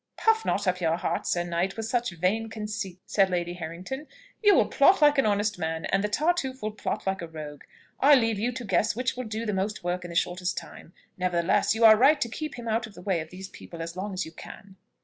"Puff 0.17 0.43
not 0.45 0.65
up 0.65 0.81
your 0.81 0.97
heart, 0.97 1.27
Sir 1.27 1.43
Knight, 1.43 1.77
with 1.77 1.85
such 1.85 2.09
vain 2.13 2.49
conceits," 2.49 3.01
said 3.05 3.29
Lady 3.29 3.53
Harrington. 3.53 4.07
"You 4.41 4.55
will 4.55 4.65
plot 4.65 4.99
like 4.99 5.19
an 5.19 5.27
honest 5.27 5.59
man, 5.59 5.85
and 5.85 6.03
the 6.03 6.09
Tartuffe 6.09 6.63
will 6.63 6.71
plot 6.71 7.05
like 7.05 7.21
a 7.21 7.27
rogue. 7.27 7.61
I 7.99 8.15
leave 8.15 8.39
you 8.39 8.51
to 8.53 8.65
guess 8.65 8.95
which 8.95 9.15
will 9.15 9.25
do 9.25 9.45
the 9.45 9.53
most 9.53 9.83
work 9.83 10.03
in 10.03 10.09
the 10.09 10.15
shortest 10.15 10.57
time. 10.57 10.93
Nevertheless, 11.19 11.75
you 11.75 11.85
are 11.85 11.95
right 11.95 12.19
to 12.19 12.29
keep 12.29 12.55
him 12.55 12.67
out 12.67 12.87
of 12.87 12.95
the 12.95 13.01
way 13.03 13.19
of 13.19 13.29
these 13.29 13.49
people 13.49 13.79
as 13.79 13.95
long 13.95 14.11
as 14.11 14.25
you 14.25 14.31
can." 14.31 14.75